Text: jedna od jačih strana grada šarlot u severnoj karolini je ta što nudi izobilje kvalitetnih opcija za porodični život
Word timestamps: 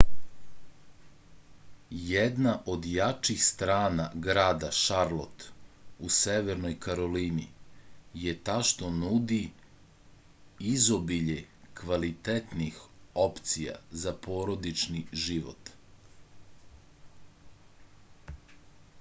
jedna 2.11 2.53
od 2.75 2.85
jačih 2.91 3.41
strana 3.47 4.05
grada 4.27 4.69
šarlot 4.77 5.43
u 6.07 6.09
severnoj 6.15 6.71
karolini 6.87 7.45
je 8.23 8.33
ta 8.49 8.55
što 8.71 8.89
nudi 8.95 9.39
izobilje 10.73 11.37
kvalitetnih 11.83 12.81
opcija 13.27 13.77
za 14.05 14.17
porodični 14.27 15.05
život 15.27 15.73